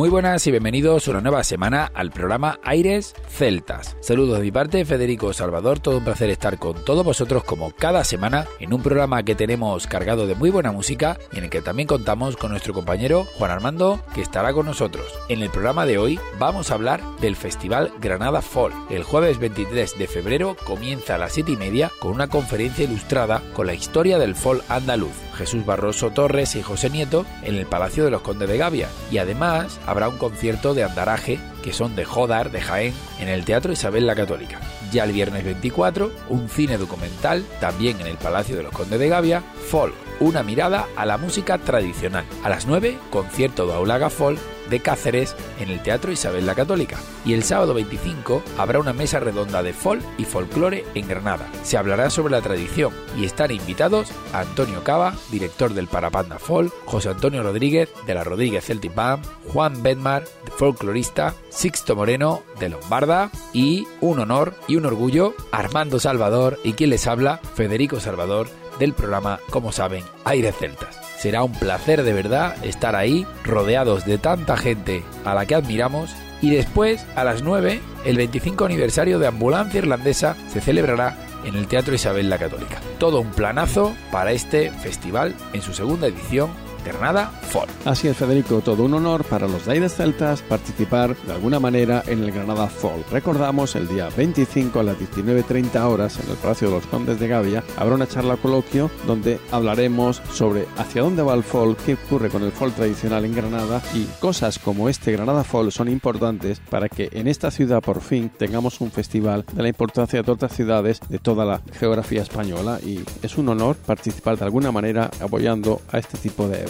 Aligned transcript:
Muy 0.00 0.08
buenas 0.08 0.46
y 0.46 0.50
bienvenidos 0.50 1.08
una 1.08 1.20
nueva 1.20 1.44
semana 1.44 1.90
al 1.92 2.10
programa 2.10 2.58
Aires 2.62 3.14
Celtas. 3.28 3.98
Saludos 4.00 4.38
de 4.38 4.44
mi 4.44 4.50
parte, 4.50 4.82
Federico 4.86 5.34
Salvador, 5.34 5.78
todo 5.78 5.98
un 5.98 6.04
placer 6.04 6.30
estar 6.30 6.58
con 6.58 6.82
todos 6.86 7.04
vosotros 7.04 7.44
como 7.44 7.70
cada 7.72 8.02
semana 8.02 8.46
en 8.60 8.72
un 8.72 8.82
programa 8.82 9.22
que 9.24 9.34
tenemos 9.34 9.86
cargado 9.86 10.26
de 10.26 10.34
muy 10.34 10.48
buena 10.48 10.72
música 10.72 11.18
y 11.34 11.36
en 11.36 11.44
el 11.44 11.50
que 11.50 11.60
también 11.60 11.86
contamos 11.86 12.38
con 12.38 12.50
nuestro 12.50 12.72
compañero 12.72 13.26
Juan 13.36 13.50
Armando 13.50 14.02
que 14.14 14.22
estará 14.22 14.54
con 14.54 14.64
nosotros. 14.64 15.04
En 15.28 15.42
el 15.42 15.50
programa 15.50 15.84
de 15.84 15.98
hoy 15.98 16.18
vamos 16.38 16.70
a 16.70 16.74
hablar 16.76 17.02
del 17.20 17.36
Festival 17.36 17.92
Granada 18.00 18.40
Fall. 18.40 18.72
El 18.88 19.02
jueves 19.02 19.38
23 19.38 19.98
de 19.98 20.06
febrero 20.06 20.56
comienza 20.64 21.16
a 21.16 21.18
las 21.18 21.34
7 21.34 21.52
y 21.52 21.56
media 21.58 21.90
con 21.98 22.12
una 22.12 22.28
conferencia 22.28 22.86
ilustrada 22.86 23.42
con 23.52 23.66
la 23.66 23.74
historia 23.74 24.18
del 24.18 24.34
fall 24.34 24.62
andaluz. 24.70 25.12
Jesús 25.40 25.64
Barroso 25.64 26.10
Torres 26.10 26.54
y 26.56 26.62
José 26.62 26.90
Nieto 26.90 27.24
en 27.42 27.54
el 27.54 27.64
Palacio 27.64 28.04
de 28.04 28.10
los 28.10 28.20
Condes 28.20 28.48
de 28.48 28.58
Gavia 28.58 28.88
y 29.10 29.16
además 29.18 29.80
habrá 29.90 30.08
un 30.08 30.18
concierto 30.18 30.72
de 30.72 30.84
andaraje 30.84 31.40
que 31.64 31.72
son 31.72 31.96
de 31.96 32.04
Jodar 32.04 32.52
de 32.52 32.60
Jaén 32.60 32.94
en 33.18 33.28
el 33.28 33.44
Teatro 33.44 33.72
Isabel 33.72 34.06
la 34.06 34.14
Católica. 34.14 34.60
Ya 34.92 35.02
el 35.02 35.12
viernes 35.12 35.44
24, 35.44 36.12
un 36.28 36.48
cine 36.48 36.78
documental 36.78 37.44
también 37.60 38.00
en 38.00 38.06
el 38.06 38.16
Palacio 38.16 38.56
de 38.56 38.62
los 38.62 38.72
Condes 38.72 39.00
de 39.00 39.08
Gavia, 39.08 39.42
Folk, 39.68 39.94
una 40.20 40.44
mirada 40.44 40.86
a 40.96 41.06
la 41.06 41.18
música 41.18 41.58
tradicional. 41.58 42.24
A 42.44 42.48
las 42.48 42.66
9, 42.66 42.98
concierto 43.10 43.66
de 43.66 43.74
Aulaga 43.74 44.10
Folk 44.10 44.38
de 44.70 44.80
Cáceres 44.80 45.36
en 45.58 45.68
el 45.68 45.82
Teatro 45.82 46.12
Isabel 46.12 46.46
la 46.46 46.54
Católica. 46.54 46.98
Y 47.24 47.34
el 47.34 47.42
sábado 47.42 47.74
25 47.74 48.42
habrá 48.56 48.78
una 48.78 48.92
mesa 48.92 49.20
redonda 49.20 49.62
de 49.62 49.72
folk 49.72 50.02
y 50.16 50.24
folclore 50.24 50.84
en 50.94 51.08
Granada. 51.08 51.48
Se 51.62 51.76
hablará 51.76 52.08
sobre 52.08 52.32
la 52.32 52.40
tradición 52.40 52.92
y 53.18 53.24
están 53.24 53.50
invitados 53.50 54.10
Antonio 54.32 54.82
Cava, 54.84 55.14
director 55.30 55.74
del 55.74 55.88
Parapanda 55.88 56.38
Folk, 56.38 56.72
José 56.86 57.10
Antonio 57.10 57.42
Rodríguez 57.42 57.90
de 58.06 58.14
la 58.14 58.24
Rodríguez 58.24 58.64
Celtic 58.64 58.94
Band, 58.94 59.24
Juan 59.52 59.82
Bedmar, 59.82 60.24
folclorista, 60.56 61.34
Sixto 61.50 61.96
Moreno 61.96 62.42
de 62.58 62.68
Lombarda 62.68 63.30
y 63.52 63.86
un 64.00 64.20
honor 64.20 64.54
y 64.68 64.76
un 64.76 64.86
orgullo 64.86 65.34
Armando 65.50 65.98
Salvador 65.98 66.58
y 66.64 66.74
quien 66.74 66.90
les 66.90 67.06
habla 67.06 67.40
Federico 67.54 68.00
Salvador 68.00 68.48
del 68.80 68.94
programa, 68.94 69.38
como 69.50 69.70
saben, 69.70 70.02
Aires 70.24 70.56
Celtas. 70.58 70.98
Será 71.18 71.44
un 71.44 71.52
placer 71.52 72.02
de 72.02 72.12
verdad 72.12 72.56
estar 72.64 72.96
ahí, 72.96 73.26
rodeados 73.44 74.06
de 74.06 74.18
tanta 74.18 74.56
gente 74.56 75.04
a 75.24 75.34
la 75.34 75.46
que 75.46 75.54
admiramos. 75.54 76.10
Y 76.40 76.50
después, 76.50 77.06
a 77.14 77.22
las 77.22 77.42
9, 77.42 77.80
el 78.06 78.16
25 78.16 78.64
aniversario 78.64 79.18
de 79.18 79.26
Ambulancia 79.26 79.78
Irlandesa 79.78 80.34
se 80.48 80.62
celebrará 80.62 81.16
en 81.44 81.54
el 81.54 81.68
Teatro 81.68 81.94
Isabel 81.94 82.30
la 82.30 82.38
Católica. 82.38 82.80
Todo 82.98 83.20
un 83.20 83.30
planazo 83.30 83.94
para 84.10 84.32
este 84.32 84.70
festival 84.70 85.34
en 85.52 85.62
su 85.62 85.74
segunda 85.74 86.06
edición 86.06 86.50
Granada 86.84 87.30
Fall. 87.50 87.68
Así 87.84 88.08
es, 88.08 88.16
Federico, 88.16 88.60
todo 88.60 88.84
un 88.84 88.94
honor 88.94 89.24
para 89.24 89.48
los 89.48 89.68
Aires 89.68 89.94
Celtas 89.94 90.42
participar 90.42 91.16
de 91.16 91.32
alguna 91.32 91.60
manera 91.60 92.02
en 92.06 92.22
el 92.22 92.32
Granada 92.32 92.68
Fall. 92.68 93.04
Recordamos, 93.10 93.76
el 93.76 93.88
día 93.88 94.08
25 94.16 94.80
a 94.80 94.82
las 94.82 94.96
19.30 94.98 95.80
horas 95.82 96.18
en 96.22 96.30
el 96.30 96.36
Palacio 96.36 96.68
de 96.68 96.74
los 96.74 96.86
Condes 96.86 97.20
de 97.20 97.28
Gavia 97.28 97.62
habrá 97.76 97.94
una 97.94 98.06
charla 98.06 98.36
coloquio 98.36 98.90
donde 99.06 99.38
hablaremos 99.50 100.22
sobre 100.32 100.66
hacia 100.76 101.02
dónde 101.02 101.22
va 101.22 101.34
el 101.34 101.42
Fall, 101.42 101.76
qué 101.84 101.94
ocurre 101.94 102.28
con 102.28 102.42
el 102.42 102.52
Fall 102.52 102.72
tradicional 102.72 103.24
en 103.24 103.34
Granada 103.34 103.82
y 103.94 104.04
cosas 104.20 104.58
como 104.58 104.88
este 104.88 105.12
Granada 105.12 105.44
Fall 105.44 105.72
son 105.72 105.88
importantes 105.88 106.60
para 106.70 106.88
que 106.88 107.10
en 107.12 107.28
esta 107.28 107.50
ciudad 107.50 107.82
por 107.82 108.00
fin 108.00 108.30
tengamos 108.30 108.80
un 108.80 108.90
festival 108.90 109.44
de 109.52 109.62
la 109.62 109.68
importancia 109.68 110.22
de 110.22 110.32
otras 110.32 110.54
ciudades 110.54 111.00
de 111.08 111.18
toda 111.18 111.44
la 111.44 111.60
geografía 111.78 112.22
española 112.22 112.78
y 112.84 113.00
es 113.22 113.36
un 113.36 113.48
honor 113.48 113.76
participar 113.76 114.38
de 114.38 114.44
alguna 114.44 114.72
manera 114.72 115.10
apoyando 115.20 115.80
a 115.90 115.98
este 115.98 116.18
tipo 116.18 116.48
de 116.48 116.60
eventos 116.60 116.69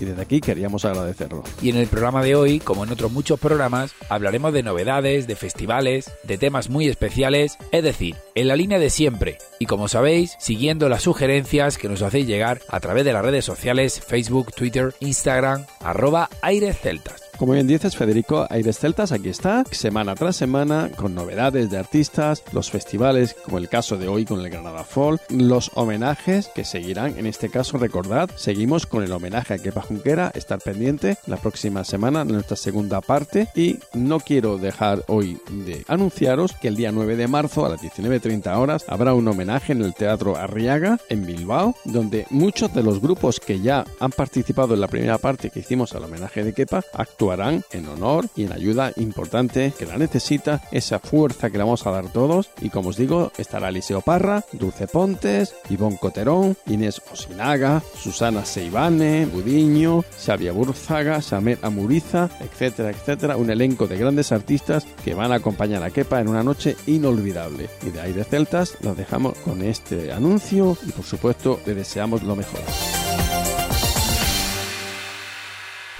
y 0.00 0.04
desde 0.04 0.22
aquí 0.22 0.40
queríamos 0.40 0.84
agradecerlo. 0.84 1.42
Y 1.60 1.70
en 1.70 1.76
el 1.76 1.86
programa 1.86 2.22
de 2.22 2.34
hoy, 2.34 2.60
como 2.60 2.84
en 2.84 2.90
otros 2.90 3.12
muchos 3.12 3.38
programas, 3.40 3.92
hablaremos 4.08 4.52
de 4.52 4.62
novedades, 4.62 5.26
de 5.26 5.36
festivales, 5.36 6.10
de 6.22 6.38
temas 6.38 6.70
muy 6.70 6.88
especiales, 6.88 7.58
es 7.72 7.82
decir, 7.82 8.16
en 8.34 8.48
la 8.48 8.56
línea 8.56 8.78
de 8.78 8.90
siempre. 8.90 9.38
Y 9.58 9.66
como 9.66 9.88
sabéis, 9.88 10.36
siguiendo 10.38 10.88
las 10.88 11.02
sugerencias 11.02 11.78
que 11.78 11.88
nos 11.88 12.02
hacéis 12.02 12.26
llegar 12.26 12.60
a 12.68 12.80
través 12.80 13.04
de 13.04 13.12
las 13.12 13.24
redes 13.24 13.44
sociales, 13.44 14.00
Facebook, 14.00 14.52
Twitter, 14.54 14.94
Instagram, 15.00 15.66
arroba 15.80 16.28
Aires 16.42 16.78
Celtas. 16.80 17.23
Como 17.38 17.52
bien 17.52 17.66
dices, 17.66 17.96
Federico, 17.96 18.46
Aires 18.48 18.78
Celtas 18.78 19.10
aquí 19.10 19.28
está, 19.28 19.64
semana 19.70 20.14
tras 20.14 20.36
semana, 20.36 20.90
con 20.96 21.14
novedades 21.14 21.68
de 21.68 21.78
artistas, 21.78 22.42
los 22.52 22.70
festivales, 22.70 23.34
como 23.44 23.58
el 23.58 23.68
caso 23.68 23.98
de 23.98 24.06
hoy 24.06 24.24
con 24.24 24.40
el 24.40 24.50
Granada 24.50 24.84
Fall, 24.84 25.20
los 25.30 25.72
homenajes 25.74 26.48
que 26.54 26.64
seguirán, 26.64 27.18
en 27.18 27.26
este 27.26 27.48
caso 27.48 27.76
recordad, 27.76 28.30
seguimos 28.36 28.86
con 28.86 29.02
el 29.02 29.12
homenaje 29.12 29.54
a 29.54 29.58
Kepa 29.58 29.82
Junquera, 29.82 30.30
estar 30.34 30.60
pendiente 30.60 31.16
la 31.26 31.36
próxima 31.36 31.82
semana 31.82 32.24
nuestra 32.24 32.56
segunda 32.56 33.00
parte. 33.00 33.48
Y 33.54 33.78
no 33.94 34.20
quiero 34.20 34.58
dejar 34.58 35.04
hoy 35.08 35.38
de 35.50 35.84
anunciaros 35.88 36.52
que 36.52 36.68
el 36.68 36.76
día 36.76 36.92
9 36.92 37.16
de 37.16 37.28
marzo 37.28 37.66
a 37.66 37.70
las 37.70 37.82
19.30 37.82 38.56
horas 38.56 38.84
habrá 38.88 39.12
un 39.14 39.26
homenaje 39.26 39.72
en 39.72 39.82
el 39.82 39.94
Teatro 39.94 40.36
Arriaga 40.36 40.98
en 41.08 41.26
Bilbao, 41.26 41.74
donde 41.84 42.26
muchos 42.30 42.72
de 42.74 42.82
los 42.82 43.00
grupos 43.00 43.40
que 43.40 43.60
ya 43.60 43.84
han 43.98 44.12
participado 44.12 44.74
en 44.74 44.80
la 44.80 44.88
primera 44.88 45.18
parte 45.18 45.50
que 45.50 45.60
hicimos 45.60 45.94
al 45.94 46.04
homenaje 46.04 46.44
de 46.44 46.52
Kepa 46.52 46.82
actuarán 47.24 47.64
en 47.72 47.88
honor 47.88 48.26
y 48.36 48.44
en 48.44 48.52
ayuda 48.52 48.92
importante 48.96 49.72
que 49.78 49.86
la 49.86 49.96
necesita, 49.96 50.60
esa 50.70 50.98
fuerza 50.98 51.48
que 51.48 51.56
le 51.56 51.64
vamos 51.64 51.86
a 51.86 51.90
dar 51.90 52.12
todos. 52.12 52.50
Y 52.60 52.68
como 52.68 52.90
os 52.90 52.98
digo, 52.98 53.32
estará 53.38 53.70
Eliseo 53.70 54.02
Parra, 54.02 54.44
Dulce 54.52 54.86
Pontes, 54.86 55.54
Ivonne 55.70 55.96
Coterón, 55.98 56.54
Inés 56.66 57.00
Osinaga, 57.10 57.82
Susana 57.98 58.44
Seibane, 58.44 59.24
Budiño, 59.24 60.04
Xavier 60.18 60.52
Burzaga, 60.52 61.22
Samer 61.22 61.58
Amuriza, 61.62 62.28
etcétera, 62.40 62.90
etcétera. 62.90 63.38
Un 63.38 63.48
elenco 63.48 63.86
de 63.86 63.96
grandes 63.96 64.30
artistas 64.30 64.86
que 65.02 65.14
van 65.14 65.32
a 65.32 65.36
acompañar 65.36 65.82
a 65.82 65.90
Kepa 65.90 66.20
en 66.20 66.28
una 66.28 66.42
noche 66.42 66.76
inolvidable. 66.86 67.70
Y 67.86 67.90
de 67.90 68.02
Aire 68.02 68.24
Celtas 68.24 68.76
los 68.82 68.98
dejamos 68.98 69.38
con 69.38 69.62
este 69.62 70.12
anuncio 70.12 70.76
y 70.86 70.92
por 70.92 71.06
supuesto 71.06 71.58
le 71.64 71.74
deseamos 71.74 72.22
lo 72.22 72.36
mejor. 72.36 72.60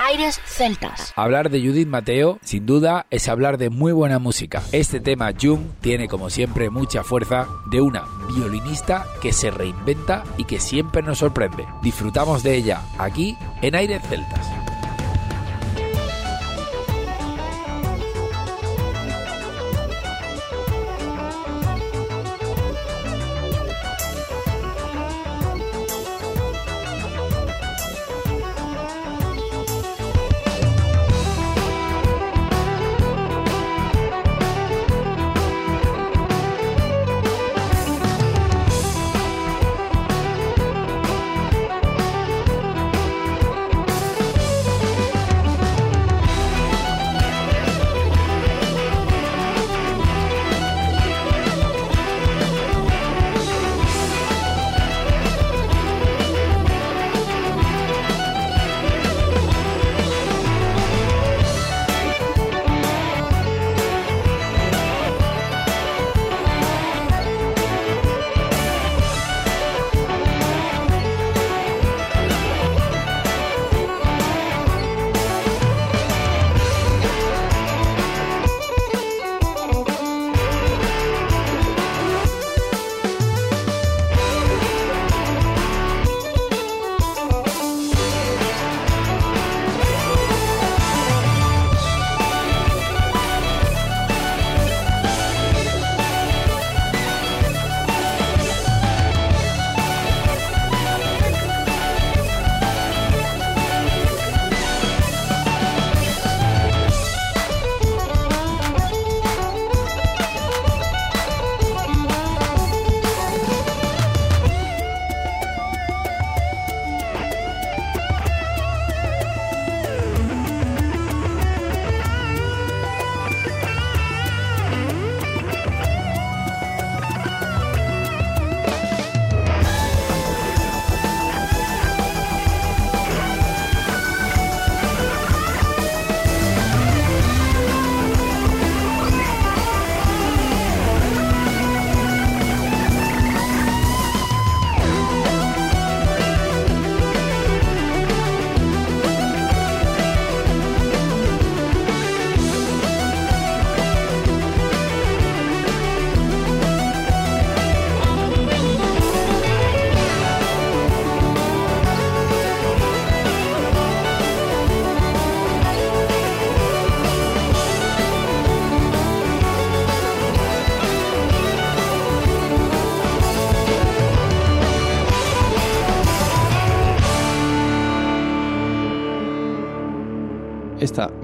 Aires 0.05 0.39
Celtas. 0.45 1.15
Hablar 1.17 1.49
de 1.49 1.61
Judith 1.61 1.89
Mateo, 1.89 2.39
sin 2.43 2.67
duda, 2.67 3.07
es 3.11 3.29
hablar 3.29 3.57
de 3.57 3.71
muy 3.71 3.93
buena 3.93 4.19
música. 4.19 4.63
Este 4.73 5.01
tema, 5.01 5.33
Jung, 5.41 5.63
tiene 5.81 6.09
como 6.09 6.29
siempre 6.29 6.69
mucha 6.69 7.03
fuerza 7.03 7.49
de 7.71 7.81
una 7.81 8.05
violinista 8.29 9.07
que 9.23 9.33
se 9.33 9.51
reinventa 9.51 10.25
y 10.37 10.45
que 10.45 10.61
siempre 10.61 11.01
nos 11.01 11.19
sorprende. 11.19 11.67
Disfrutamos 11.83 12.43
de 12.43 12.55
ella 12.55 12.83
aquí 12.99 13.35
en 13.63 13.75
Aires 13.77 14.03
Celtas. 14.09 14.64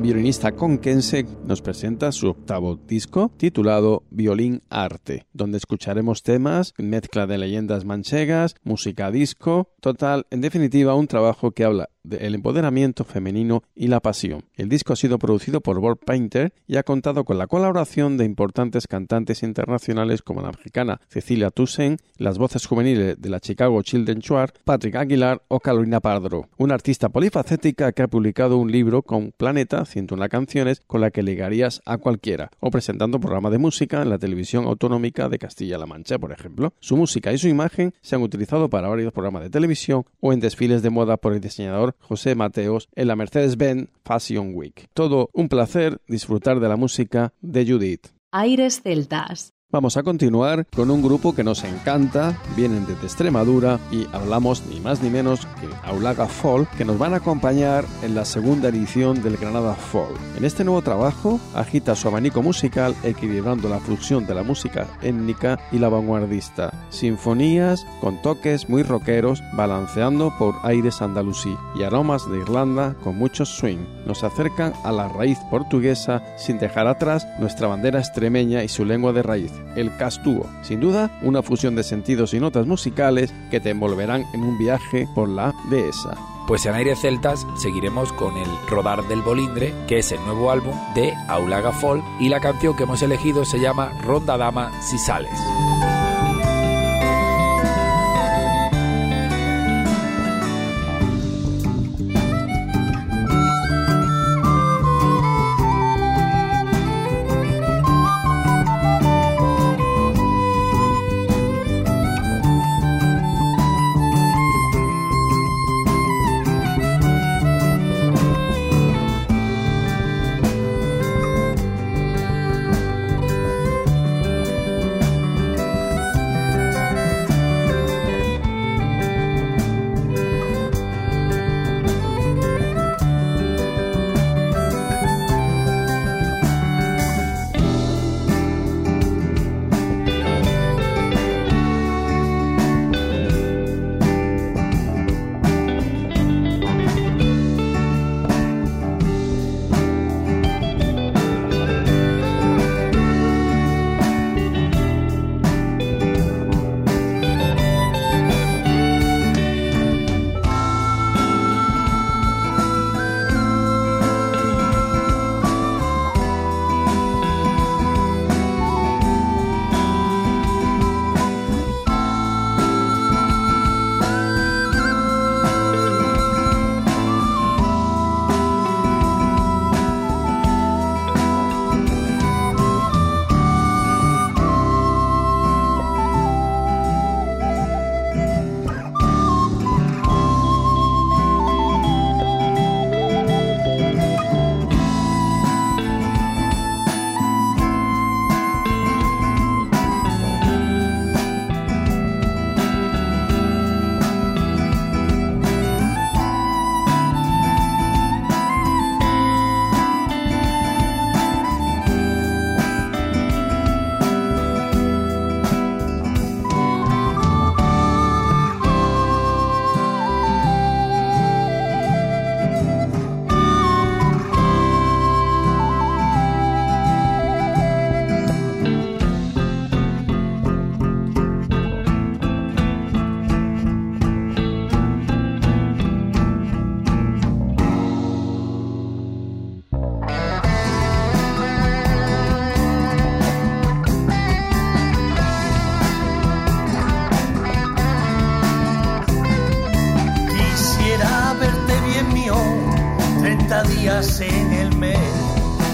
Violinista 0.00 0.52
conquense 0.52 1.26
nos 1.44 1.60
presenta 1.60 2.10
su 2.10 2.28
octavo 2.28 2.76
disco 2.76 3.30
titulado 3.36 4.04
Violín 4.10 4.62
Arte, 4.70 5.26
donde 5.34 5.58
escucharemos 5.58 6.22
temas, 6.22 6.72
mezcla 6.78 7.26
de 7.26 7.36
leyendas 7.36 7.84
manchegas, 7.84 8.54
música 8.62 9.10
disco, 9.10 9.68
total, 9.80 10.26
en 10.30 10.40
definitiva 10.40 10.94
un 10.94 11.06
trabajo 11.06 11.50
que 11.50 11.64
habla 11.64 11.90
el 12.08 12.34
empoderamiento 12.34 13.04
femenino 13.04 13.62
y 13.74 13.88
la 13.88 14.00
pasión. 14.00 14.44
El 14.54 14.68
disco 14.68 14.92
ha 14.92 14.96
sido 14.96 15.18
producido 15.18 15.60
por 15.60 15.80
Bob 15.80 15.98
Painter 16.04 16.52
y 16.66 16.76
ha 16.76 16.82
contado 16.82 17.24
con 17.24 17.38
la 17.38 17.46
colaboración 17.46 18.16
de 18.16 18.24
importantes 18.24 18.86
cantantes 18.86 19.42
internacionales 19.42 20.22
como 20.22 20.42
la 20.42 20.50
mexicana 20.50 21.00
Cecilia 21.08 21.50
Toussaint, 21.50 22.00
las 22.16 22.38
voces 22.38 22.66
juveniles 22.66 23.20
de 23.20 23.28
la 23.28 23.40
Chicago 23.40 23.82
Children's 23.82 24.24
Choir, 24.24 24.52
Patrick 24.64 24.96
Aguilar 24.96 25.42
o 25.48 25.60
Carolina 25.60 26.00
Pardro, 26.00 26.48
una 26.56 26.74
artista 26.74 27.08
polifacética 27.08 27.92
que 27.92 28.02
ha 28.02 28.08
publicado 28.08 28.58
un 28.58 28.70
libro 28.70 29.02
con 29.02 29.32
Planeta, 29.36 29.84
101 29.84 30.28
canciones 30.28 30.82
con 30.86 31.00
la 31.00 31.10
que 31.10 31.22
ligarías 31.22 31.82
a 31.84 31.98
cualquiera, 31.98 32.50
o 32.60 32.70
presentando 32.70 33.20
programas 33.20 33.52
de 33.52 33.58
música 33.58 34.02
en 34.02 34.10
la 34.10 34.18
televisión 34.18 34.64
autonómica 34.64 35.28
de 35.28 35.38
Castilla-La 35.38 35.86
Mancha, 35.86 36.18
por 36.18 36.32
ejemplo. 36.32 36.72
Su 36.80 36.96
música 36.96 37.32
y 37.32 37.38
su 37.38 37.48
imagen 37.48 37.94
se 38.00 38.16
han 38.16 38.22
utilizado 38.22 38.68
para 38.70 38.88
varios 38.88 39.12
programas 39.12 39.42
de 39.42 39.50
televisión 39.50 40.04
o 40.20 40.32
en 40.32 40.40
desfiles 40.40 40.82
de 40.82 40.90
moda 40.90 41.16
por 41.16 41.32
el 41.32 41.40
diseñador 41.40 41.89
José 41.98 42.34
Mateos 42.34 42.88
en 42.94 43.08
la 43.08 43.16
Mercedes-Benz 43.16 43.88
Fashion 44.04 44.52
Week. 44.54 44.88
Todo 44.94 45.30
un 45.32 45.48
placer 45.48 46.00
disfrutar 46.06 46.60
de 46.60 46.68
la 46.68 46.76
música 46.76 47.32
de 47.40 47.66
Judith. 47.66 48.08
Aires 48.32 48.82
celtas. 48.82 49.52
Vamos 49.72 49.96
a 49.96 50.02
continuar 50.02 50.66
con 50.74 50.90
un 50.90 51.00
grupo 51.00 51.32
que 51.32 51.44
nos 51.44 51.62
encanta, 51.62 52.36
vienen 52.56 52.86
desde 52.86 53.06
Extremadura 53.06 53.78
y 53.92 54.04
hablamos 54.12 54.66
ni 54.66 54.80
más 54.80 55.00
ni 55.00 55.10
menos 55.10 55.46
que 55.60 55.68
Aulaga 55.84 56.26
Fall, 56.26 56.66
que 56.76 56.84
nos 56.84 56.98
van 56.98 57.14
a 57.14 57.18
acompañar 57.18 57.84
en 58.02 58.16
la 58.16 58.24
segunda 58.24 58.70
edición 58.70 59.22
del 59.22 59.36
Granada 59.36 59.76
Fall. 59.76 60.12
En 60.36 60.44
este 60.44 60.64
nuevo 60.64 60.82
trabajo 60.82 61.38
agita 61.54 61.94
su 61.94 62.08
abanico 62.08 62.42
musical 62.42 62.96
equilibrando 63.04 63.68
la 63.68 63.78
fusión 63.78 64.26
de 64.26 64.34
la 64.34 64.42
música 64.42 64.88
étnica 65.02 65.60
y 65.70 65.78
la 65.78 65.88
vanguardista, 65.88 66.72
sinfonías 66.90 67.86
con 68.00 68.20
toques 68.22 68.68
muy 68.68 68.82
rockeros 68.82 69.40
balanceando 69.52 70.34
por 70.36 70.56
aires 70.64 71.00
andalusí 71.00 71.54
y 71.78 71.84
aromas 71.84 72.28
de 72.28 72.38
Irlanda 72.38 72.96
con 73.04 73.16
mucho 73.16 73.44
swing. 73.44 73.86
Nos 74.04 74.24
acercan 74.24 74.72
a 74.82 74.90
la 74.90 75.06
raíz 75.06 75.38
portuguesa 75.48 76.24
sin 76.36 76.58
dejar 76.58 76.88
atrás 76.88 77.24
nuestra 77.38 77.68
bandera 77.68 78.00
extremeña 78.00 78.64
y 78.64 78.68
su 78.68 78.84
lengua 78.84 79.12
de 79.12 79.22
raíz 79.22 79.59
el 79.76 79.94
castuo. 79.96 80.46
Sin 80.62 80.80
duda, 80.80 81.10
una 81.22 81.42
fusión 81.42 81.74
de 81.74 81.82
sentidos 81.82 82.34
y 82.34 82.40
notas 82.40 82.66
musicales 82.66 83.32
que 83.50 83.60
te 83.60 83.70
envolverán 83.70 84.24
en 84.32 84.42
un 84.42 84.58
viaje 84.58 85.08
por 85.14 85.28
la 85.28 85.54
dehesa. 85.70 86.16
Pues 86.46 86.66
en 86.66 86.74
Aire 86.74 86.96
Celtas 86.96 87.46
seguiremos 87.56 88.12
con 88.14 88.36
el 88.36 88.48
Rodar 88.68 89.06
del 89.06 89.22
Bolindre, 89.22 89.72
que 89.86 89.98
es 89.98 90.10
el 90.10 90.18
nuevo 90.24 90.50
álbum 90.50 90.74
de 90.94 91.14
Aulaga 91.28 91.70
Fall, 91.70 92.02
y 92.18 92.28
la 92.28 92.40
canción 92.40 92.76
que 92.76 92.82
hemos 92.82 93.02
elegido 93.02 93.44
se 93.44 93.60
llama 93.60 93.92
Ronda 94.02 94.36
Dama 94.36 94.72
si 94.82 94.98
sales. 94.98 95.30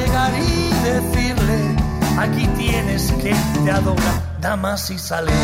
llegar 0.00 0.32
y 0.34 0.70
decirle, 0.82 1.76
aquí 2.18 2.46
tienes 2.56 3.12
que 3.12 3.34
te 3.64 3.70
adora, 3.70 4.22
damas 4.40 4.90
y 4.90 4.98
sales. 4.98 5.34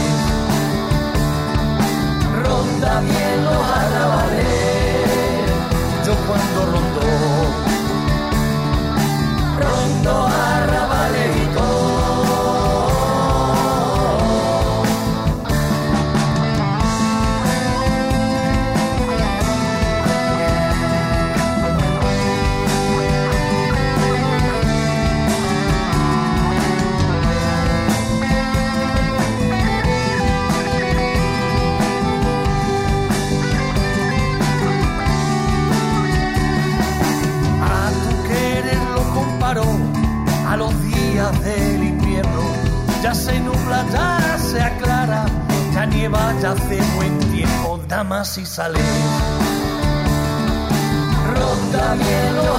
Ronda 2.44 3.00
bien 3.00 3.44
los 3.44 3.64
arrabales, 3.80 4.46
yo 6.06 6.14
cuando 6.26 6.66
rondo, 6.72 7.00
rondo 9.60 10.26
arrabales. 10.26 11.35
Ya 43.06 43.14
se 43.14 43.38
nubla, 43.38 43.84
ya 43.92 44.36
se 44.36 44.60
aclara, 44.60 45.26
ya 45.72 45.86
nieva, 45.86 46.34
ya 46.42 46.50
hace 46.50 46.80
buen 46.96 47.16
tiempo, 47.30 47.78
damas 47.86 48.36
y 48.36 48.44
sales. 48.44 48.82
Ronda 51.32 51.94
bien 51.94 52.34
los 52.34 52.58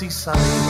si 0.00 0.10
salir. 0.10 0.69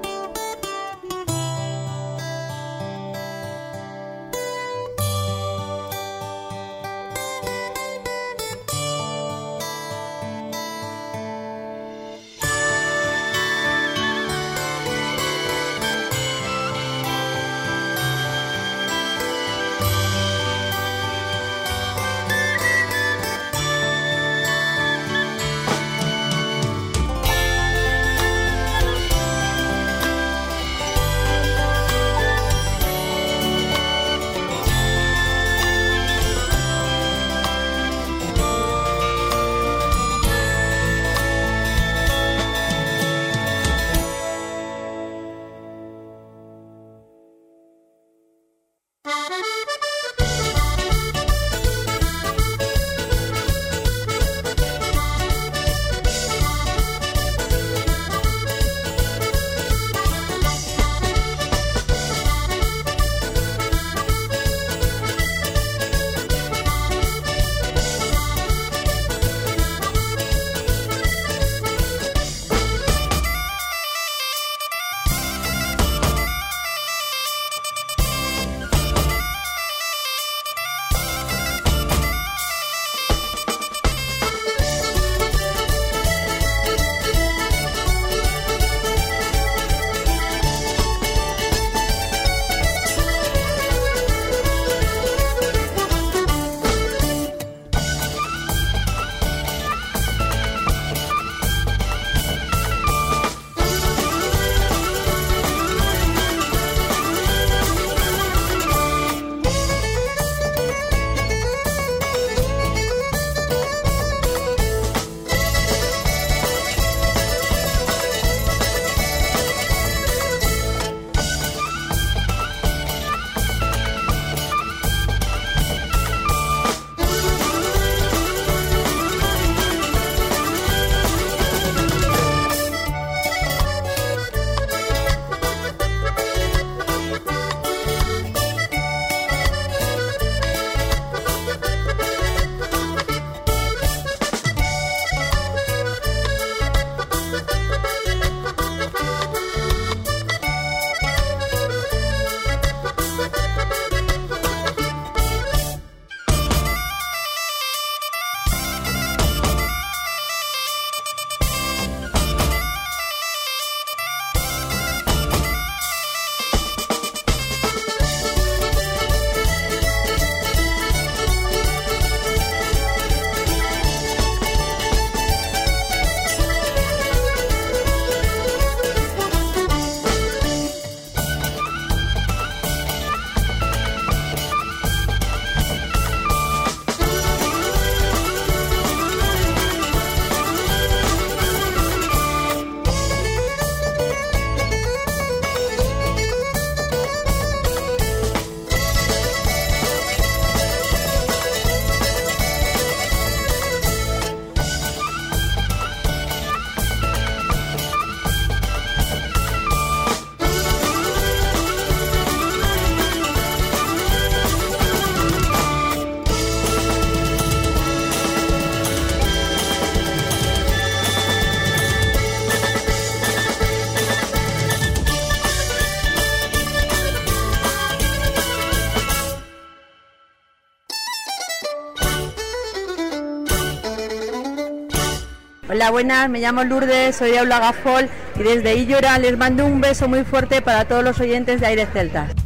buenas, 235.91 236.29
me 236.29 236.39
llamo 236.39 236.63
Lourdes, 236.63 237.17
soy 237.17 237.31
de 237.31 237.39
Aula 237.39 237.59
Gafol 237.59 238.09
y 238.39 238.43
desde 238.43 238.75
Illora 238.75 239.17
les 239.19 239.37
mando 239.37 239.65
un 239.65 239.81
beso 239.81 240.07
muy 240.07 240.23
fuerte 240.23 240.61
para 240.61 240.85
todos 240.85 241.03
los 241.03 241.19
oyentes 241.19 241.59
de 241.59 241.67
Aires 241.67 241.89
Celtas. 241.91 242.40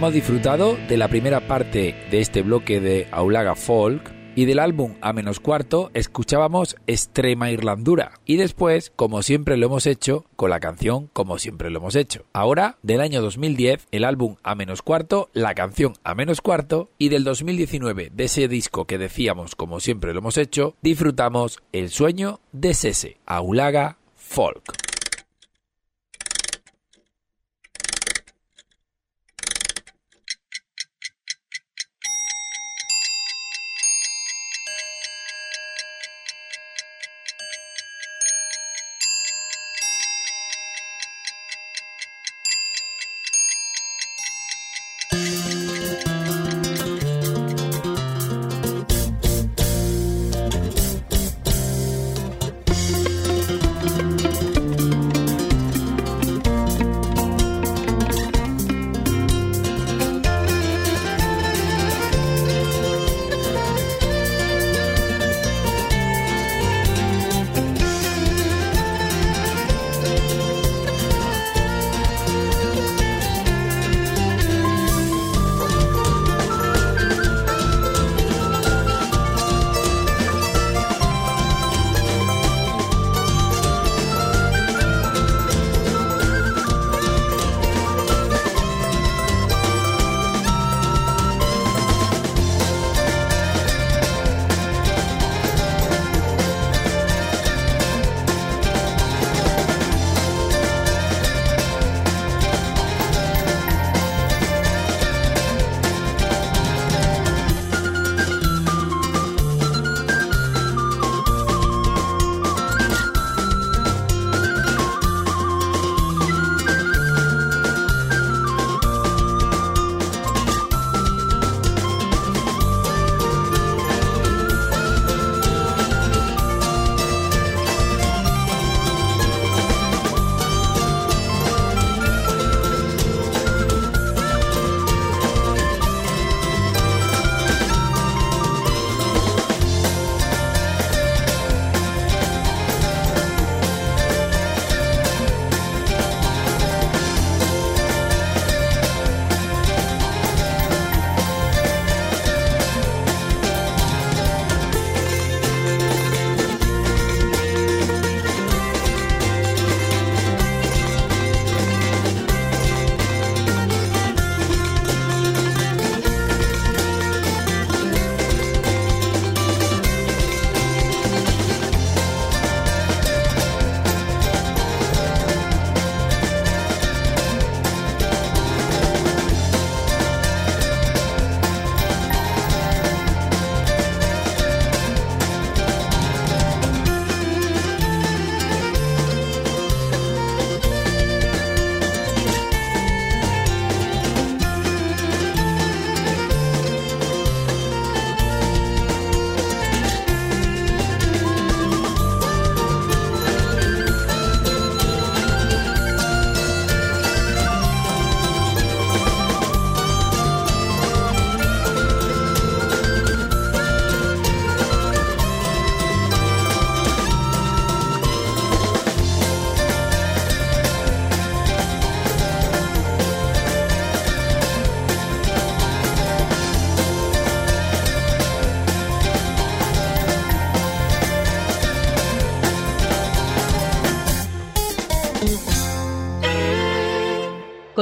Hemos 0.00 0.14
disfrutado 0.14 0.78
de 0.88 0.96
la 0.96 1.08
primera 1.08 1.46
parte 1.46 1.94
de 2.10 2.20
este 2.20 2.40
bloque 2.40 2.80
de 2.80 3.06
Aulaga 3.10 3.54
Folk 3.54 4.10
y 4.34 4.46
del 4.46 4.58
álbum 4.58 4.94
A 5.02 5.12
menos 5.12 5.40
cuarto 5.40 5.90
escuchábamos 5.92 6.76
Extrema 6.86 7.50
Irlandura 7.50 8.12
y 8.24 8.36
después, 8.36 8.94
como 8.96 9.20
siempre 9.20 9.58
lo 9.58 9.66
hemos 9.66 9.86
hecho, 9.86 10.24
con 10.36 10.48
la 10.48 10.58
canción 10.58 11.10
Como 11.12 11.36
siempre 11.36 11.68
lo 11.68 11.80
hemos 11.80 11.96
hecho. 11.96 12.24
Ahora, 12.32 12.78
del 12.82 13.02
año 13.02 13.20
2010, 13.20 13.88
el 13.90 14.04
álbum 14.04 14.36
A 14.42 14.54
menos 14.54 14.80
cuarto, 14.80 15.28
la 15.34 15.54
canción 15.54 15.92
A 16.02 16.14
menos 16.14 16.40
cuarto 16.40 16.88
y 16.96 17.10
del 17.10 17.22
2019, 17.22 18.10
de 18.10 18.24
ese 18.24 18.48
disco 18.48 18.86
que 18.86 18.96
decíamos 18.96 19.54
Como 19.54 19.80
siempre 19.80 20.14
lo 20.14 20.20
hemos 20.20 20.38
hecho, 20.38 20.76
disfrutamos 20.80 21.58
El 21.72 21.90
sueño 21.90 22.40
de 22.52 22.72
Sese, 22.72 23.18
Aulaga 23.26 23.98
Folk. 24.16 24.89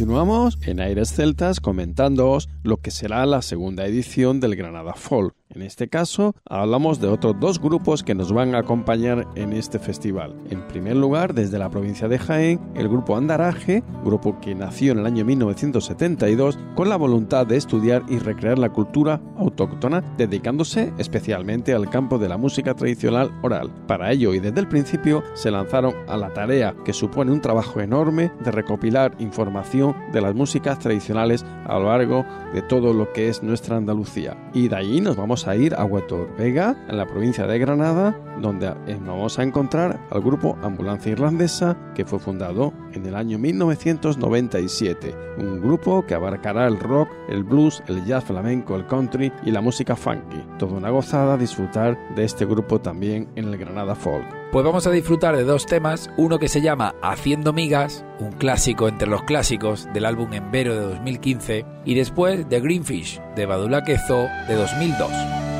Continuamos 0.01 0.57
en 0.63 0.79
Aires 0.79 1.13
Celtas 1.13 1.59
comentándoos 1.59 2.49
lo 2.63 2.77
que 2.77 2.89
será 2.89 3.23
la 3.27 3.43
segunda 3.43 3.85
edición 3.85 4.39
del 4.39 4.55
Granada 4.55 4.95
Folk. 4.95 5.35
En 5.61 5.67
este 5.67 5.89
caso, 5.89 6.33
hablamos 6.49 6.99
de 6.99 7.07
otros 7.07 7.39
dos 7.39 7.61
grupos 7.61 8.01
que 8.01 8.15
nos 8.15 8.33
van 8.33 8.55
a 8.55 8.61
acompañar 8.61 9.27
en 9.35 9.53
este 9.53 9.77
festival. 9.77 10.35
En 10.49 10.67
primer 10.67 10.95
lugar, 10.95 11.35
desde 11.35 11.59
la 11.59 11.69
provincia 11.69 12.07
de 12.07 12.17
Jaén, 12.17 12.59
el 12.73 12.89
grupo 12.89 13.15
Andaraje, 13.15 13.83
grupo 14.03 14.39
que 14.41 14.55
nació 14.55 14.93
en 14.93 14.97
el 14.97 15.05
año 15.05 15.23
1972 15.23 16.57
con 16.73 16.89
la 16.89 16.95
voluntad 16.95 17.45
de 17.45 17.57
estudiar 17.57 18.01
y 18.09 18.17
recrear 18.17 18.57
la 18.57 18.73
cultura 18.73 19.21
autóctona, 19.37 20.01
dedicándose 20.17 20.93
especialmente 20.97 21.75
al 21.75 21.91
campo 21.91 22.17
de 22.17 22.29
la 22.29 22.37
música 22.37 22.73
tradicional 22.73 23.31
oral. 23.43 23.71
Para 23.85 24.11
ello 24.11 24.33
y 24.33 24.39
desde 24.39 24.61
el 24.61 24.67
principio 24.67 25.21
se 25.35 25.51
lanzaron 25.51 25.93
a 26.07 26.17
la 26.17 26.33
tarea 26.33 26.73
que 26.83 26.91
supone 26.91 27.31
un 27.31 27.41
trabajo 27.41 27.81
enorme 27.81 28.31
de 28.43 28.49
recopilar 28.49 29.13
información 29.19 29.95
de 30.11 30.21
las 30.21 30.33
músicas 30.33 30.79
tradicionales 30.79 31.45
a 31.67 31.77
lo 31.77 31.89
largo 31.89 32.25
de 32.51 32.63
todo 32.63 32.93
lo 32.93 33.13
que 33.13 33.29
es 33.29 33.43
nuestra 33.43 33.77
Andalucía. 33.77 34.35
Y 34.55 34.67
de 34.67 34.75
ahí 34.75 35.01
nos 35.01 35.15
vamos 35.15 35.47
a 35.47 35.50
ir 35.55 35.75
a 35.75 35.85
Huetor 35.85 36.35
Vega, 36.37 36.75
en 36.87 36.97
la 36.97 37.07
provincia 37.07 37.47
de 37.47 37.59
Granada, 37.59 38.17
donde 38.39 38.73
vamos 39.05 39.37
a 39.39 39.43
encontrar 39.43 39.99
al 40.09 40.21
grupo 40.21 40.57
Ambulancia 40.61 41.11
Irlandesa, 41.11 41.77
que 41.95 42.05
fue 42.05 42.19
fundado 42.19 42.73
en 42.93 43.05
el 43.05 43.15
año 43.15 43.37
1997. 43.37 45.15
Un 45.37 45.61
grupo 45.61 46.05
que 46.05 46.15
abarcará 46.15 46.67
el 46.67 46.79
rock, 46.79 47.09
el 47.29 47.43
blues, 47.43 47.83
el 47.87 48.05
jazz 48.05 48.23
flamenco, 48.23 48.75
el 48.75 48.87
country 48.87 49.31
y 49.45 49.51
la 49.51 49.61
música 49.61 49.95
funky. 49.95 50.43
Toda 50.57 50.73
una 50.73 50.89
gozada 50.89 51.37
disfrutar 51.37 51.97
de 52.15 52.23
este 52.23 52.45
grupo 52.45 52.79
también 52.79 53.29
en 53.35 53.45
el 53.45 53.57
Granada 53.57 53.95
Folk. 53.95 54.25
Pues 54.51 54.65
vamos 54.65 54.85
a 54.85 54.91
disfrutar 54.91 55.37
de 55.37 55.45
dos 55.45 55.65
temas, 55.65 56.09
uno 56.17 56.37
que 56.37 56.49
se 56.49 56.61
llama 56.61 56.95
Haciendo 57.01 57.53
Migas, 57.53 58.03
un 58.21 58.31
clásico 58.33 58.87
entre 58.87 59.07
los 59.07 59.23
clásicos 59.23 59.87
del 59.93 60.05
álbum 60.05 60.33
Envero 60.33 60.75
de 60.75 60.81
2015, 60.81 61.65
y 61.85 61.95
después 61.95 62.47
The 62.47 62.59
Greenfish 62.59 63.21
de 63.35 63.45
Badula 63.45 63.83
Quezo 63.83 64.27
de 64.47 64.55
2002. 64.55 65.50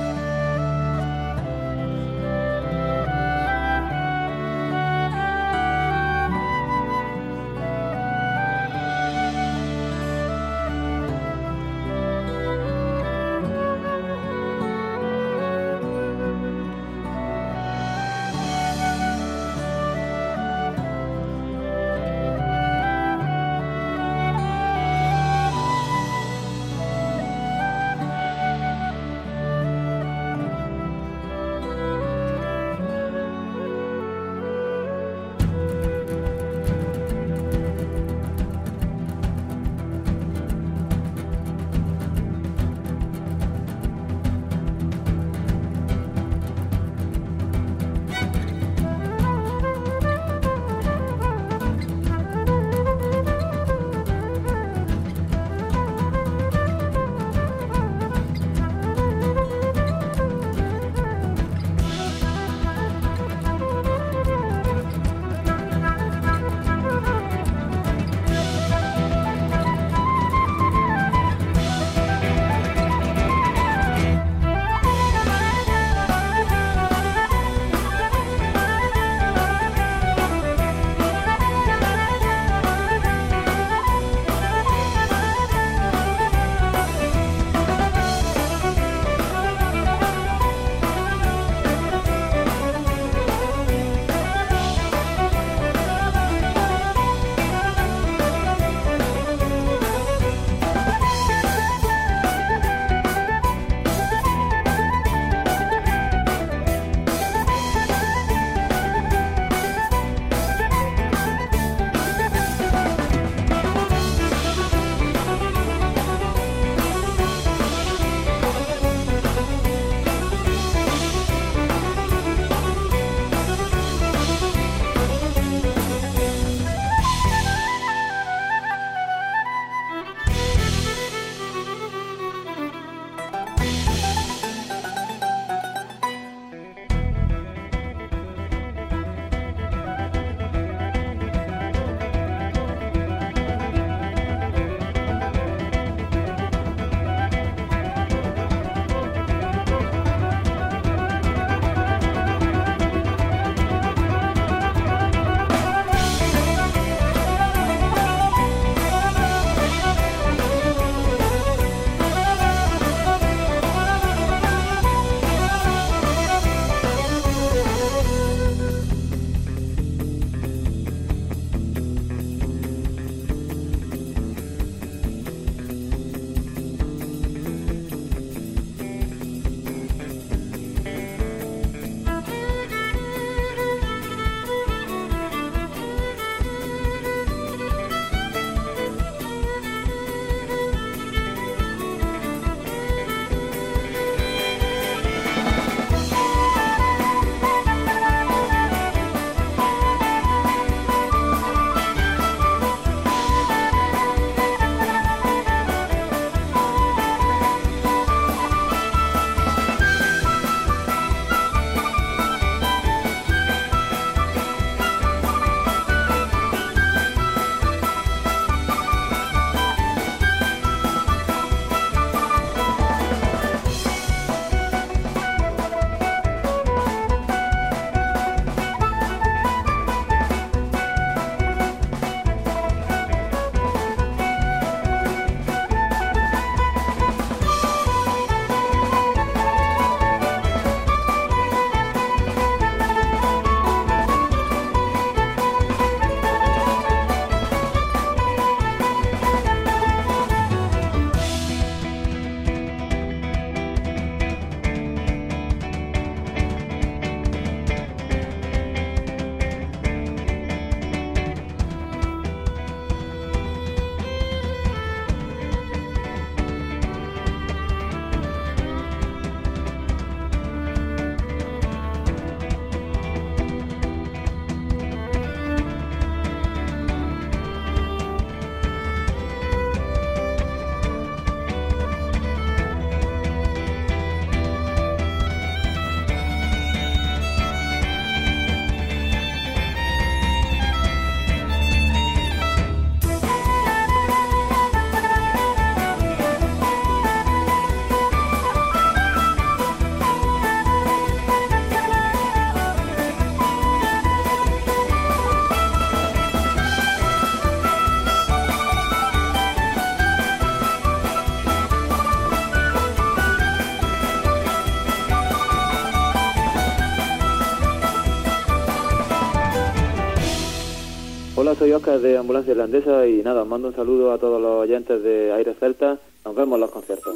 Soy 321.58 321.74
Oscar 321.74 322.00
de 322.00 322.18
Ambulancia 322.18 322.52
Irlandesa 322.52 323.06
y 323.08 323.22
nada, 323.24 323.44
mando 323.44 323.68
un 323.68 323.76
saludo 323.76 324.14
a 324.14 324.18
todos 324.18 324.42
los 324.42 324.62
oyentes 324.62 325.04
de 325.04 325.34
Aire 325.34 325.54
Celta. 325.54 326.00
Nos 326.24 326.34
vemos 326.34 326.56
en 326.56 326.62
los 326.62 326.72
conciertos. 326.72 327.14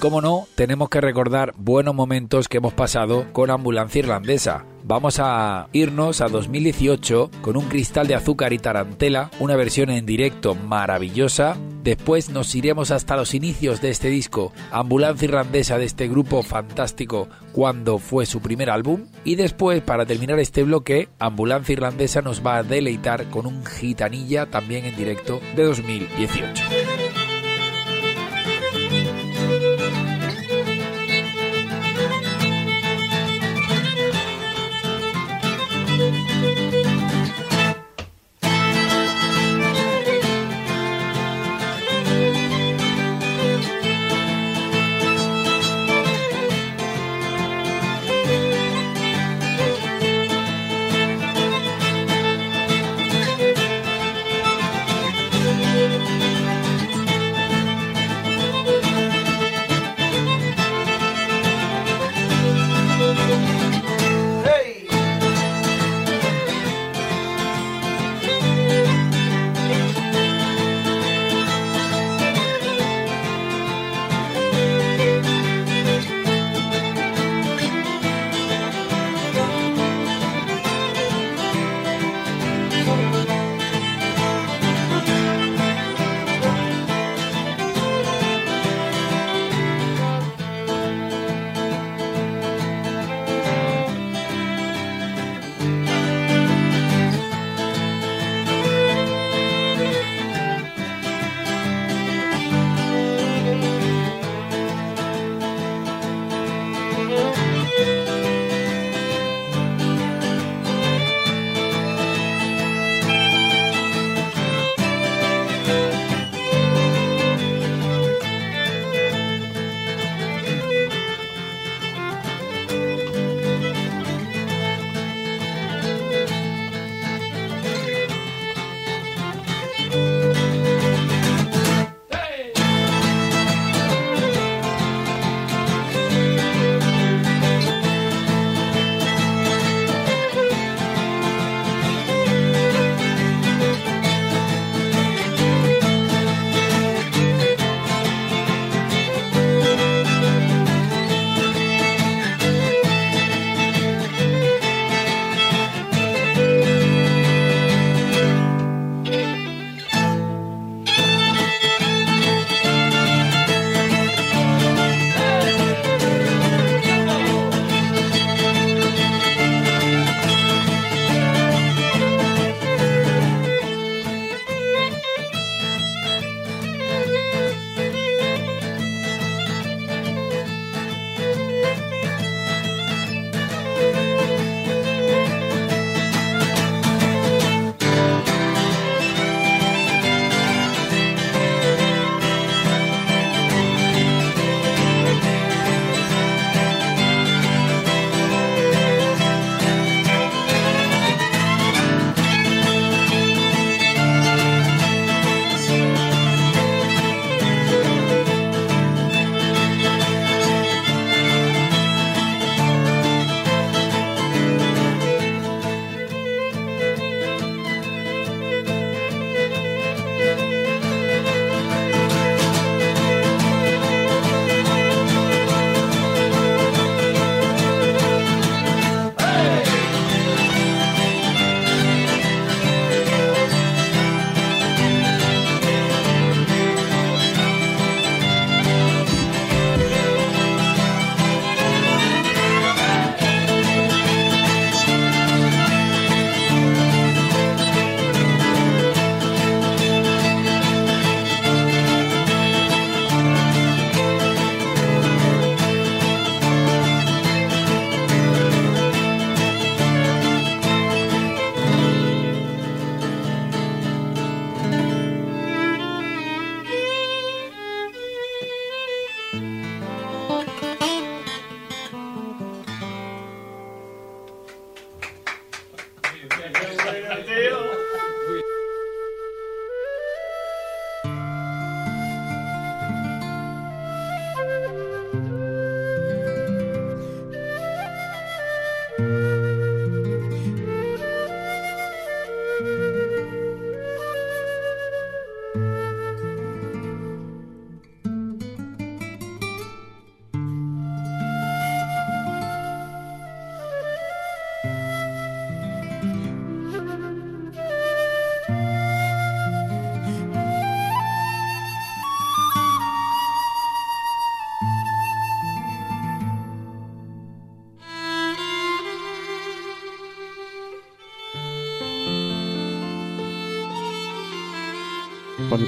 Como 0.00 0.22
no, 0.22 0.48
tenemos 0.54 0.88
que 0.88 1.00
recordar 1.00 1.54
buenos 1.56 1.94
momentos 1.94 2.48
que 2.48 2.56
hemos 2.56 2.72
pasado 2.72 3.26
con 3.32 3.50
Ambulancia 3.50 4.00
Irlandesa. 4.00 4.64
Vamos 4.82 5.18
a 5.20 5.68
irnos 5.72 6.22
a 6.22 6.28
2018 6.28 7.30
con 7.42 7.56
un 7.56 7.66
cristal 7.66 8.08
de 8.08 8.14
azúcar 8.14 8.54
y 8.54 8.58
tarantela, 8.58 9.30
una 9.38 9.56
versión 9.56 9.90
en 9.90 10.06
directo 10.06 10.54
maravillosa. 10.54 11.56
Después 11.84 12.30
nos 12.30 12.54
iremos 12.54 12.90
hasta 12.90 13.16
los 13.16 13.34
inicios 13.34 13.82
de 13.82 13.90
este 13.90 14.08
disco, 14.08 14.52
Ambulancia 14.72 15.26
Irlandesa 15.26 15.78
de 15.78 15.84
este 15.84 16.08
grupo 16.08 16.42
fantástico 16.42 17.28
cuando 17.52 17.98
fue 17.98 18.24
su 18.26 18.40
primer 18.40 18.70
álbum. 18.70 19.04
Y 19.22 19.34
después, 19.34 19.82
para 19.82 20.06
terminar 20.06 20.40
este 20.40 20.62
bloque, 20.62 21.10
Ambulancia 21.18 21.74
Irlandesa 21.74 22.22
nos 22.22 22.44
va 22.44 22.56
a 22.56 22.62
deleitar 22.62 23.28
con 23.28 23.46
un 23.46 23.64
gitanilla 23.66 24.46
también 24.46 24.86
en 24.86 24.96
directo 24.96 25.40
de 25.54 25.64
2018. 25.64 26.99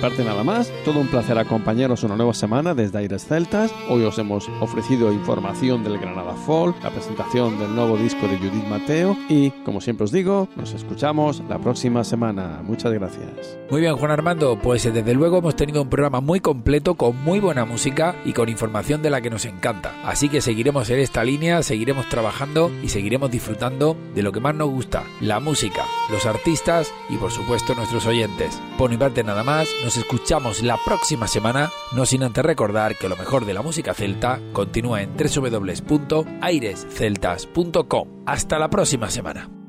Parte 0.03 0.25
nada 0.25 0.43
más, 0.43 0.73
todo 0.85 1.01
un 1.01 1.07
placer 1.07 1.39
acompañaros 1.39 2.03
una 2.03 2.17
nueva 2.17 2.35
semana 2.35 2.75
desde 2.75 2.99
Aires 2.99 3.25
Celtas. 3.25 3.73
Hoy 3.89 4.03
os 4.03 4.19
hemos 4.19 4.49
ofrecido 4.61 5.13
información 5.13 5.85
del 5.85 5.99
Granada 5.99 6.35
Fall, 6.35 6.75
la 6.83 6.91
presentación 6.91 7.59
del 7.59 7.75
nuevo 7.75 7.97
disco 7.97 8.27
de 8.27 8.37
Judith 8.39 8.67
Mateo 8.69 9.17
y, 9.29 9.51
como 9.65 9.81
siempre 9.81 10.05
os 10.05 10.13
digo, 10.13 10.49
nos 10.57 10.73
escuchamos 10.73 11.43
la 11.49 11.59
próxima 11.59 12.03
semana. 12.05 12.61
Muchas 12.65 12.93
gracias. 12.93 13.59
Muy 13.71 13.81
bien, 13.81 13.97
Juan 13.97 14.11
Armando, 14.11 14.59
pues 14.61 14.85
eh, 14.85 14.91
desde 14.91 15.15
luego 15.15 15.39
hemos 15.39 15.57
tenido 15.57 15.83
un 15.83 15.89
programa 15.89 16.21
muy 16.21 16.41
completo 16.41 16.95
con 16.95 17.17
muy 17.23 17.39
buena 17.39 17.65
música 17.65 18.17
y 18.25 18.33
con 18.33 18.49
información 18.49 19.03
de 19.03 19.11
la 19.11 19.21
que 19.21 19.31
nos 19.31 19.45
encanta. 19.45 19.95
Así 20.05 20.29
que 20.29 20.41
seguiremos 20.41 20.91
en 20.91 20.99
esta 20.99 21.23
línea, 21.23 21.63
seguiremos 21.63 22.09
trabajando 22.09 22.71
y 22.83 22.89
seguiremos 22.89 23.31
disfrutando 23.31 23.97
de 24.15 24.23
lo 24.23 24.33
que 24.33 24.41
más 24.41 24.55
nos 24.55 24.71
gusta, 24.71 25.05
la 25.21 25.39
música, 25.39 25.85
los 26.11 26.27
artistas 26.27 26.93
y 27.09 27.17
por 27.17 27.31
supuesto 27.31 27.75
nuestros 27.75 28.07
oyentes. 28.07 28.61
Por 28.77 28.91
mi 28.91 28.97
parte 28.97 29.23
nada 29.23 29.45
más, 29.45 29.69
nos 29.85 29.97
escuchamos 29.97 30.63
la 30.63 30.72
próxima 30.85 31.29
semana, 31.29 31.71
no 31.95 32.05
sin 32.07 32.23
antes 32.23 32.45
recordar 32.45 32.97
que 32.99 33.09
lo 33.09 33.17
mejor 33.17 33.47
de 33.47 33.55
la 33.55 33.63
música 33.63 33.95
celta 33.95 34.41
continúa 34.53 35.01
en 35.03 35.17
www.airesceltas.com. 35.17 38.09
Hasta 38.27 38.59
la 38.59 38.69
próxima 38.69 39.09
semana. 39.11 39.62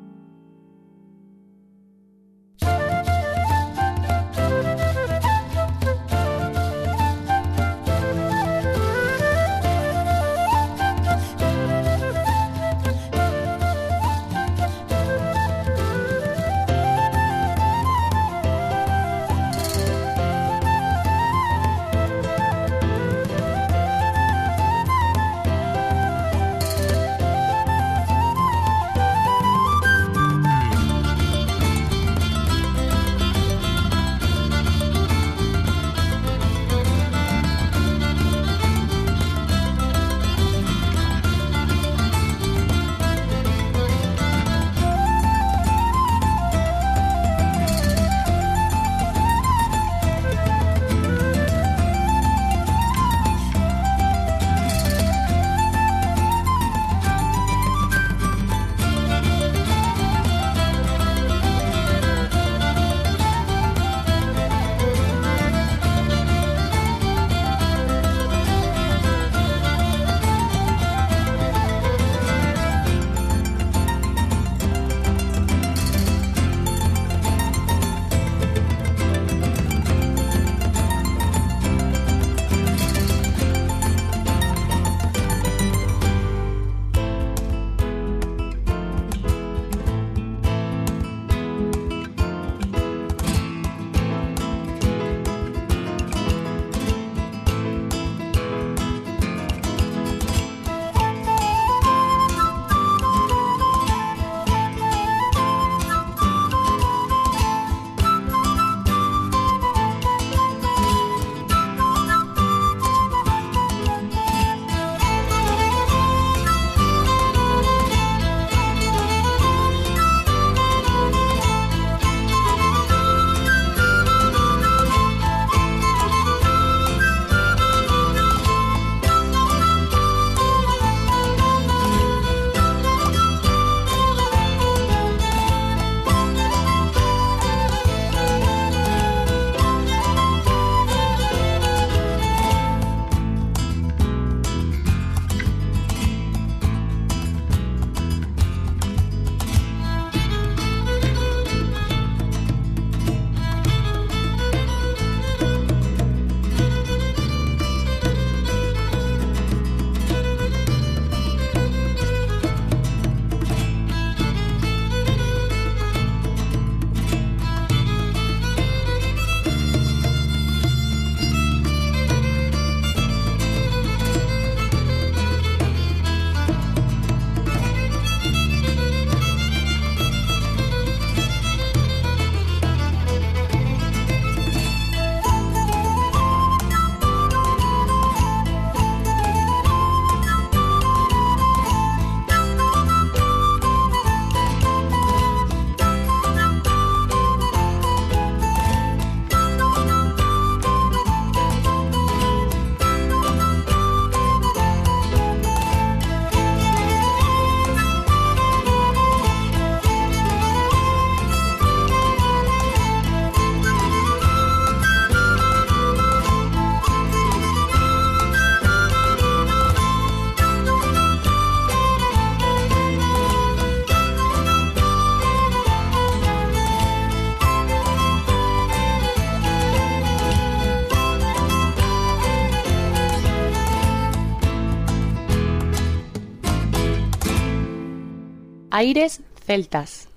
Aires 238.83 239.21
celtas. 239.47 240.09